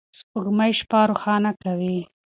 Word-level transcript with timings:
سپوږمۍ 0.17 0.71
شپه 0.79 0.99
روښانه 1.09 1.51
کوي. 1.63 1.99